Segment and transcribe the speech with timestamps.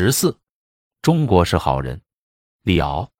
[0.00, 0.38] 十四，
[1.02, 2.00] 中国是好人。
[2.62, 3.10] 李敖，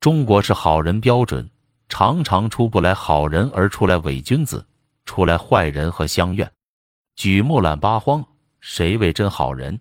[0.00, 1.48] 中国是好人标准
[1.88, 4.66] 常常出不来好人，而出来伪君子，
[5.04, 6.52] 出来坏人和乡愿。
[7.14, 8.26] 举目览八荒，
[8.58, 9.80] 谁为真好人？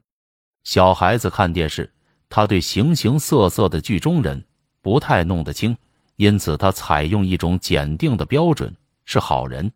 [0.64, 1.92] 小孩子看电视，
[2.30, 4.46] 他对形形色色的剧中人
[4.84, 5.76] 不太弄得清，
[6.18, 8.72] 因此他采用一种检定的标准：
[9.06, 9.72] 是好人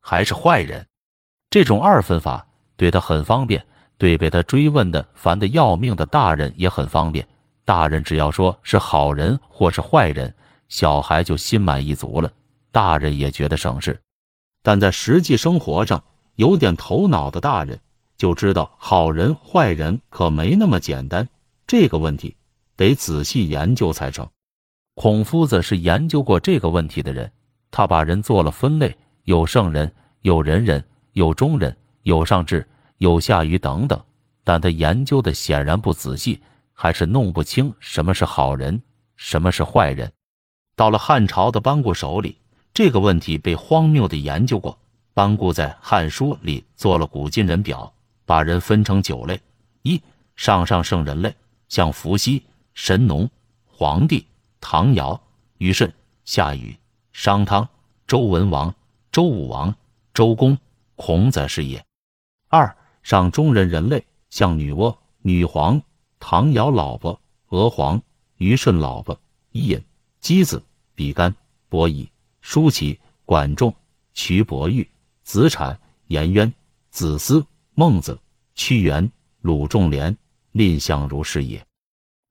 [0.00, 0.84] 还是坏人？
[1.50, 2.44] 这种二分法
[2.76, 3.64] 对他很方便。
[4.00, 7.28] 对被他追问的烦得要命的大人也很方便，
[7.66, 10.34] 大人只要说是好人或是坏人，
[10.70, 12.32] 小孩就心满意足了，
[12.72, 14.00] 大人也觉得省事。
[14.62, 16.02] 但在实际生活上，
[16.36, 17.78] 有点头脑的大人
[18.16, 21.28] 就知道好人坏人可没那么简单，
[21.66, 22.34] 这个问题
[22.76, 24.26] 得仔细研究才成。
[24.94, 27.30] 孔夫子是研究过这个问题的人，
[27.70, 30.82] 他把人做了分类：有圣人，有仁人，
[31.12, 32.66] 有忠人，有上智。
[33.00, 33.98] 有下愚等等，
[34.44, 36.42] 但他研究的显然不仔细，
[36.74, 38.82] 还是弄不清什么是好人，
[39.16, 40.12] 什么是坏人。
[40.76, 42.36] 到了汉朝的班固手里，
[42.74, 44.78] 这个问题被荒谬的研究过。
[45.14, 47.90] 班固在《汉书》里做了古今人表，
[48.26, 49.40] 把人分成九类：
[49.80, 50.00] 一、
[50.36, 51.34] 上上圣人类，
[51.70, 52.42] 像伏羲、
[52.74, 53.28] 神农、
[53.66, 54.26] 黄帝、
[54.60, 55.18] 唐尧、
[55.56, 55.90] 虞舜、
[56.26, 56.76] 夏禹、
[57.12, 57.66] 商汤、
[58.06, 58.74] 周文王、
[59.10, 59.74] 周武王、
[60.12, 60.56] 周公、
[60.96, 61.80] 孔子是也；
[62.48, 65.80] 二、上中人人类，像女娲、女皇、
[66.18, 68.00] 唐尧老婆、娥皇、
[68.36, 69.18] 虞舜老婆、
[69.52, 69.82] 伊尹、
[70.22, 70.62] 箕子、
[70.94, 71.34] 比干、
[71.68, 72.08] 伯夷、
[72.40, 73.74] 叔齐、管仲、
[74.14, 74.88] 蘧伯玉、
[75.22, 76.52] 子产、颜渊、
[76.90, 78.18] 子思、孟子、
[78.54, 80.16] 屈原、鲁仲连、
[80.52, 81.64] 蔺相如是也。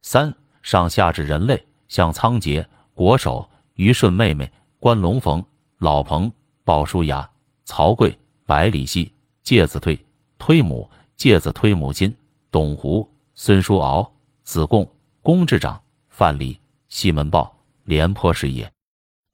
[0.02, 5.44] 三上下至人类，像仓颉、国手、虞舜妹妹、关龙逢、
[5.78, 6.32] 老彭、
[6.64, 7.30] 鲍叔牙、
[7.66, 9.12] 曹刿、百里奚、
[9.44, 9.98] 介子推。
[10.40, 12.16] 推母介子推母亲
[12.50, 14.12] 董狐孙叔敖
[14.44, 14.90] 子贡
[15.22, 18.72] 公智长范蠡西门豹廉颇是也。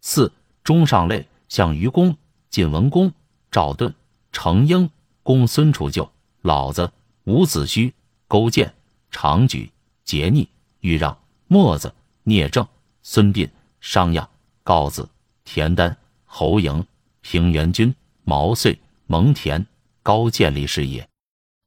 [0.01, 2.17] 四中上类像愚公
[2.49, 3.13] 晋文公
[3.49, 3.93] 赵盾
[4.33, 4.89] 程婴
[5.23, 6.91] 公孙楚就老子
[7.23, 7.93] 伍子胥
[8.27, 8.73] 勾践
[9.09, 9.71] 长举
[10.05, 10.49] 桀逆
[10.81, 11.93] 豫让墨子
[12.23, 12.67] 聂政
[13.03, 13.49] 孙膑
[13.79, 14.27] 商鞅
[14.63, 15.07] 告子
[15.45, 16.83] 田丹侯嬴
[17.21, 19.65] 平原君毛遂蒙恬。
[20.05, 21.09] 高渐离是也。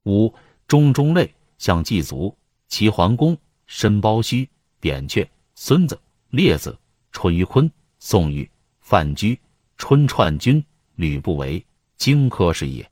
[0.05, 0.33] 五
[0.65, 2.37] 中中类像季足、
[2.69, 4.47] 齐桓公、申包胥、
[4.79, 6.79] 扁鹊、孙子、列子、
[7.11, 7.69] 淳于髡、
[7.99, 9.37] 宋玉、范雎、
[9.75, 10.63] 春串君、
[10.95, 11.65] 吕不韦、
[11.97, 12.89] 荆轲是也。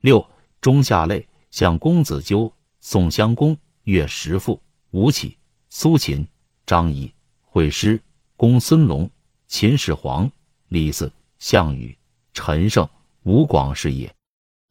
[0.00, 0.26] 六
[0.62, 2.50] 中下类像公子纠、
[2.80, 4.58] 宋襄公、岳实父、
[4.90, 5.36] 吴起、
[5.68, 6.26] 苏秦、
[6.64, 7.12] 张仪、
[7.42, 8.02] 惠施、
[8.38, 9.10] 公孙龙、
[9.48, 10.30] 秦始皇、
[10.68, 11.94] 李斯、项羽、
[12.32, 12.88] 陈胜、
[13.24, 14.17] 吴广是也。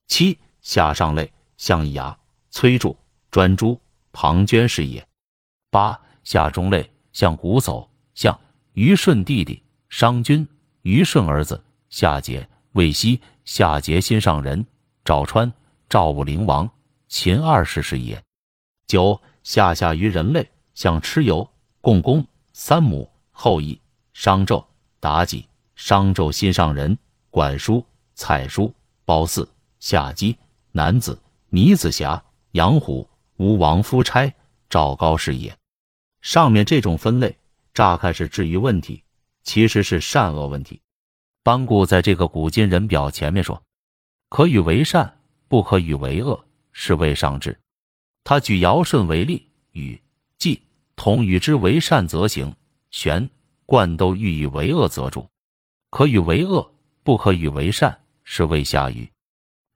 [0.08, 2.18] 七下上类像易牙、
[2.50, 2.96] 崔杼、
[3.30, 3.80] 专诸、
[4.12, 5.06] 庞涓是也。
[5.70, 8.40] 八下中类像瞽叟，像
[8.74, 10.48] 虞舜弟弟商均、
[10.82, 14.66] 虞舜儿子夏桀、魏西、夏桀心上人
[15.04, 15.52] 赵川、
[15.90, 16.70] 赵武灵王
[17.08, 18.22] 秦二世是也。
[18.88, 21.50] 九下下于人类像蚩尤、
[21.82, 23.80] 共工、三母、后羿、
[24.14, 24.66] 商纣、
[25.02, 26.98] 妲己、商纣心上人
[27.30, 27.86] 管叔、
[28.16, 28.74] 蔡叔、
[29.06, 29.48] 褒姒。
[29.80, 30.38] 夏姬、
[30.72, 33.08] 男子、倪子霞、杨虎、
[33.38, 34.34] 吴王夫差、
[34.70, 35.56] 赵高是也。
[36.22, 37.38] 上面这种分类，
[37.74, 39.04] 乍看是质疑问题，
[39.44, 40.82] 其实是善恶问题。
[41.44, 43.62] 班固在这个古今人表前面说
[44.30, 46.44] ：“可与为善，不可与为恶，
[46.74, 47.58] 是谓上智。”
[48.26, 50.02] 他举尧舜为例，禹、
[50.38, 50.62] 季
[50.98, 52.54] 同与之为善则行，
[52.92, 53.30] 玄、
[53.66, 55.26] 冠都欲以为恶则主。
[55.90, 56.70] 可与为恶，
[57.04, 59.10] 不可与为善，是谓下愚。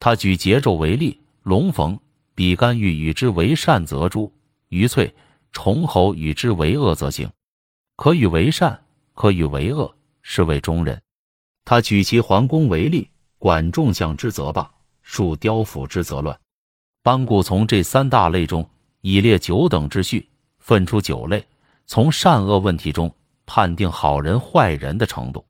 [0.01, 1.97] 他举桀纣为例，龙逢、
[2.33, 4.33] 比干欲与之为善则诛，
[4.69, 5.13] 于翠、
[5.51, 7.29] 重侯与之为恶则行。
[7.97, 10.99] 可与为善，可与为恶，是谓中人。
[11.63, 13.07] 他举齐桓公为例，
[13.37, 14.67] 管仲相之则罢，
[15.03, 16.35] 树雕斧之则乱。
[17.03, 18.67] 班固从这三大类中
[19.01, 21.45] 以列九等之序，分出九类，
[21.85, 23.13] 从善恶问题中
[23.45, 25.45] 判定好人坏人的程度。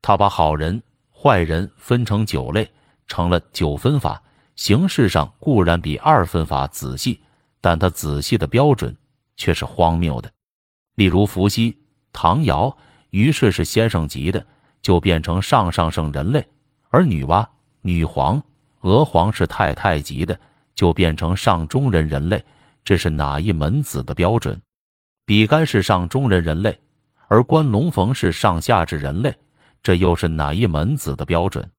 [0.00, 0.82] 他把好人
[1.14, 2.66] 坏人分成九类。
[3.06, 4.22] 成了九分法，
[4.56, 7.20] 形式上固然比二分法仔细，
[7.60, 8.96] 但他仔细的标准
[9.36, 10.30] 却是荒谬的。
[10.94, 11.76] 例如伏羲、
[12.12, 12.76] 唐尧、
[13.10, 14.46] 于是是先生级的，
[14.80, 16.40] 就变成上上圣人类；
[16.90, 17.46] 而女娲、
[17.80, 18.42] 女皇、
[18.80, 20.38] 娥皇是太太级的，
[20.74, 22.44] 就变成上中人人类。
[22.84, 24.60] 这是哪一门子的标准？
[25.24, 26.78] 比干是上中人人类，
[27.28, 29.32] 而关龙逢是上下至人类，
[29.82, 31.70] 这又是哪一门子的标准？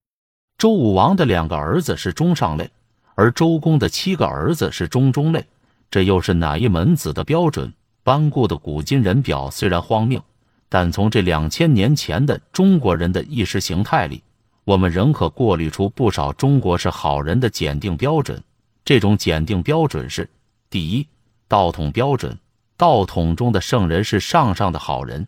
[0.56, 2.70] 周武王的两个儿子是中上类，
[3.14, 5.44] 而周公的七个儿子是中中类。
[5.90, 7.72] 这又是哪一门子的标准？
[8.02, 10.22] 班固的古今人表虽然荒谬，
[10.68, 14.22] 但从这两千年前的中国人的意识形态里，
[14.64, 18.42] 我们仍可过滤出不少中国是好人的检定标准。
[18.84, 20.28] 这种检定标准是：
[20.68, 21.06] 第一，
[21.48, 22.36] 道统标准。
[22.76, 25.26] 道统中的圣人是上上的好人，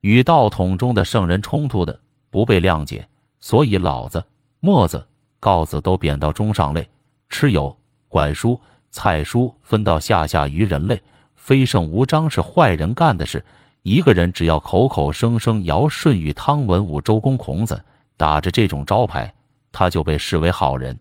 [0.00, 3.06] 与道统中的圣人冲突的不被谅解，
[3.38, 4.24] 所以老子、
[4.60, 5.06] 墨子、
[5.40, 6.86] 告子都贬到中上类，
[7.30, 7.74] 蚩尤、
[8.08, 8.60] 管叔、
[8.90, 11.02] 蔡叔分到下下于人类。
[11.34, 13.42] 非圣无章是坏人干的事。
[13.82, 17.82] 一个人只要口口声声尧舜禹汤文武周公孔子，
[18.18, 19.34] 打着这种招牌，
[19.72, 20.98] 他就被视为好人。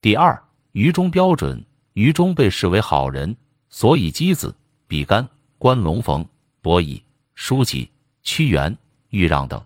[0.00, 0.42] 第二，
[0.72, 3.36] 愚忠标准，愚忠被视为好人，
[3.68, 4.52] 所以箕子。
[4.88, 5.28] 比干、
[5.58, 6.26] 关龙逢、
[6.60, 7.00] 伯夷、
[7.36, 7.88] 叔齐、
[8.22, 8.76] 屈原、
[9.10, 9.62] 豫让等。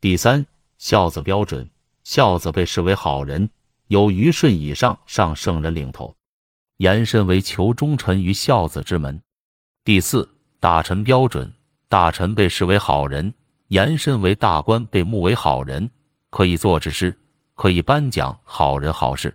[0.00, 0.46] 第三，
[0.78, 1.68] 孝子标准，
[2.10, 3.48] 孝子被视为好人，
[3.86, 6.12] 有虞舜以上上圣人领头，
[6.78, 9.22] 延伸为求忠臣于孝子之门。
[9.84, 10.28] 第四，
[10.58, 11.52] 大臣标准，
[11.88, 13.32] 大臣被视为好人，
[13.68, 15.88] 延伸为大官被目为好人，
[16.30, 17.16] 可以作之诗，
[17.54, 19.32] 可以颁奖好人好事。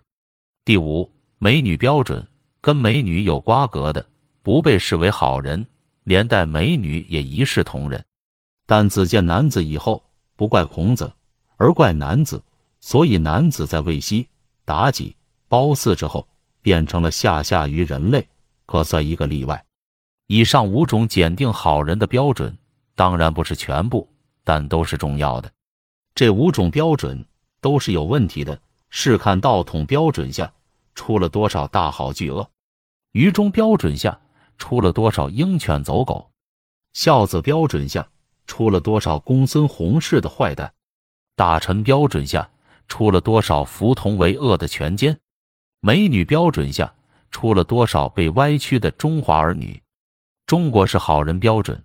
[0.66, 2.28] 第五，美女标准，
[2.60, 4.06] 跟美女有瓜葛的。
[4.44, 5.66] 不被视为好人，
[6.04, 8.04] 连带美女也一视同仁。
[8.66, 10.04] 但子见男子以后，
[10.36, 11.10] 不怪孔子，
[11.56, 12.44] 而怪男子，
[12.86, 14.30] 所以男子在魏西、
[14.64, 15.16] 妲己、
[15.48, 16.28] 褒姒之后，
[16.62, 18.28] 变成了下下于人类，
[18.68, 19.66] 可算一个例外。
[20.28, 22.56] 以上五种检定好人的标准，
[22.94, 24.08] 当然不是全部，
[24.44, 25.52] 但都是重要的。
[26.14, 27.26] 这五种标准
[27.60, 28.62] 都是有问题的，
[28.92, 30.54] 试看道统标准下
[30.94, 32.48] 出了多少大好巨恶，
[33.14, 34.20] 于中标准下。
[34.60, 36.30] 出了多少鹰犬走狗？
[36.94, 38.08] 孝子标准下
[38.46, 40.72] 出了多少公孙弘式的坏蛋？
[41.36, 42.48] 大臣标准下
[42.88, 45.18] 出了多少服同为恶的权奸？
[45.80, 46.94] 美女标准下
[47.32, 49.82] 出了多少被歪曲的中华儿女？
[50.46, 51.84] 中国是好人标准，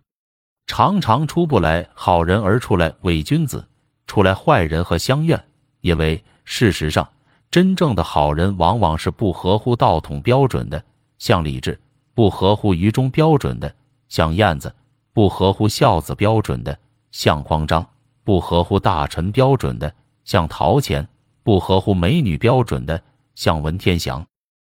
[0.66, 3.66] 常常出不来好人，而出来伪君子，
[4.06, 5.42] 出来坏人和乡愿。
[5.80, 7.08] 因为事实上，
[7.50, 10.84] 真正的好人往往是不合乎道统标准的，
[11.18, 11.80] 像李治。
[12.12, 13.74] 不合乎于中标准的，
[14.08, 14.68] 像燕子；
[15.14, 16.78] 不合乎孝子标准的，
[17.12, 17.82] 像匡张；
[18.24, 19.94] 不合乎大臣标准的，
[20.30, 21.02] 像陶潜；
[21.42, 23.02] 不合乎美女标准的，
[23.34, 24.24] 像文天祥。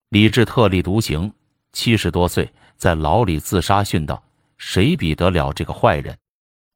[0.08, 1.30] 李治特立独行，
[1.74, 4.24] 七十多岁在牢里自杀殉道，
[4.56, 6.16] 谁比得了这个坏人？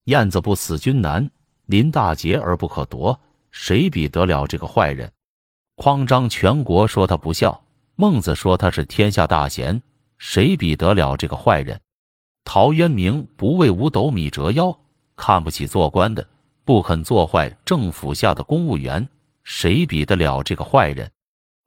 [0.04, 1.26] 燕子不死君难，
[1.64, 3.18] 临大节而不可夺，
[3.50, 5.10] 谁比得了这个坏人？
[5.76, 7.58] 匡章全国说他不孝，
[7.94, 9.80] 孟子说他是天下大贤。
[10.18, 11.80] 谁比得了这个坏人？
[12.44, 14.78] 陶渊明不为五斗米折腰，
[15.16, 16.28] 看不起做官的，
[16.66, 19.08] 不肯做坏政府下的公务员。
[19.44, 21.08] 谁比得了这个坏人？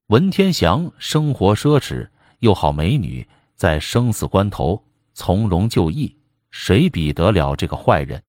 [0.07, 2.05] 文天祥生活奢侈，
[2.39, 3.25] 又好美女，
[3.55, 6.13] 在生死关头从容就义。
[6.51, 8.21] 谁比得了这个坏人？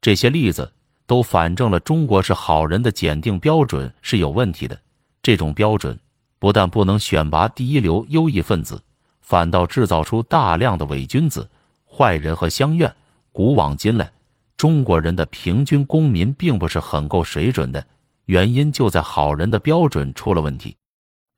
[0.00, 0.72] 这些例子
[1.04, 4.80] 都反证了中国是好人的检定标准是有问题的。
[5.20, 5.98] 这种标准
[6.38, 8.80] 不但不能选拔第一流优异分子。
[9.20, 11.50] 反倒制造出大量的伪君子、
[11.90, 12.94] 坏人和乡愿。
[13.32, 14.12] 古往今来，
[14.56, 17.84] 中国人的平均公民并不是很够水准的，
[18.26, 20.76] 原因就在好人的标准出了问题。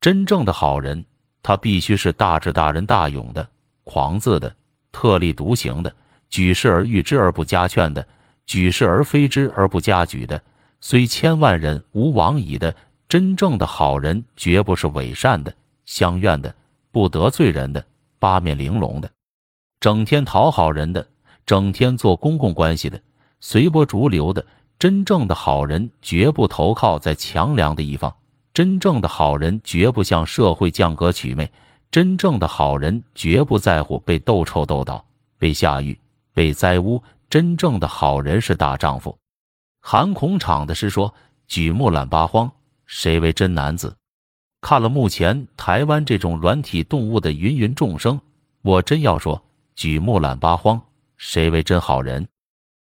[0.01, 1.05] 真正的好人，
[1.43, 3.49] 他必须是大智大仁大勇的、
[3.85, 4.55] 狂自的、
[4.93, 5.95] 特立独行的、
[6.29, 8.07] 举世而誉之而不加劝的、
[8.47, 10.41] 举世而非之而不加举的。
[10.81, 12.75] 虽千万人吾往矣的
[13.09, 15.53] 真正的好人，绝不是伪善的、
[15.85, 16.55] 相怨的。
[16.93, 17.85] 不得罪人的，
[18.19, 19.11] 八面玲珑的，
[19.81, 21.07] 整天讨好人的，
[21.47, 23.01] 整天做公共关系的，
[23.41, 24.45] 随波逐流的，
[24.79, 28.15] 真正的好人绝不投靠在强梁的一方。
[28.53, 31.51] 真正的好人绝不向社会降格取媚。
[31.91, 35.03] 真正的好人绝不在乎被斗臭斗倒、
[35.39, 35.99] 被下狱、
[36.35, 37.03] 被栽污。
[37.31, 39.17] 真正的好人是大丈夫。
[39.81, 41.15] 韩孔场的诗说
[41.47, 42.51] ：“举目揽八荒，
[42.87, 43.97] 谁为真男子？”
[44.61, 48.21] 看了目前台湾这种软体动物的芸芸众生，
[48.63, 49.43] 我真要说，
[49.75, 50.81] 举目揽八荒，
[51.17, 52.29] 谁为真好人？